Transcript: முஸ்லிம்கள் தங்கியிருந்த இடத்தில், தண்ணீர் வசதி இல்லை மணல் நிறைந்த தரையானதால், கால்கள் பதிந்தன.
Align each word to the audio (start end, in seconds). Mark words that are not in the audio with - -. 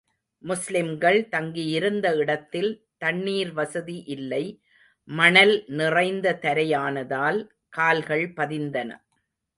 முஸ்லிம்கள் 0.43 1.27
தங்கியிருந்த 1.29 2.07
இடத்தில், 2.15 2.71
தண்ணீர் 2.97 3.53
வசதி 3.53 4.03
இல்லை 4.05 4.43
மணல் 5.07 5.63
நிறைந்த 5.67 6.37
தரையானதால், 6.41 7.39
கால்கள் 7.69 8.33
பதிந்தன. 8.33 8.89